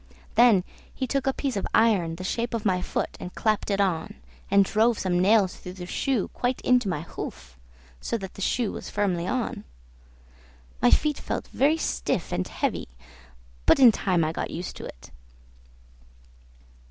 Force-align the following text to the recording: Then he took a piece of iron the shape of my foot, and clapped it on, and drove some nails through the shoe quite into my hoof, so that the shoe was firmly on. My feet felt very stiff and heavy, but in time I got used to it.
Then 0.33 0.63
he 0.91 1.05
took 1.05 1.27
a 1.27 1.31
piece 1.31 1.55
of 1.55 1.67
iron 1.75 2.15
the 2.15 2.23
shape 2.23 2.55
of 2.55 2.65
my 2.65 2.81
foot, 2.81 3.15
and 3.19 3.35
clapped 3.35 3.69
it 3.69 3.79
on, 3.79 4.15
and 4.49 4.65
drove 4.65 4.97
some 4.97 5.19
nails 5.21 5.55
through 5.55 5.73
the 5.73 5.85
shoe 5.85 6.29
quite 6.29 6.59
into 6.61 6.89
my 6.89 7.01
hoof, 7.01 7.55
so 7.99 8.17
that 8.17 8.33
the 8.33 8.41
shoe 8.41 8.71
was 8.71 8.89
firmly 8.89 9.27
on. 9.27 9.63
My 10.81 10.89
feet 10.89 11.19
felt 11.19 11.47
very 11.49 11.77
stiff 11.77 12.31
and 12.31 12.47
heavy, 12.47 12.87
but 13.67 13.77
in 13.77 13.91
time 13.91 14.23
I 14.25 14.31
got 14.31 14.49
used 14.49 14.75
to 14.77 14.85
it. 14.85 15.11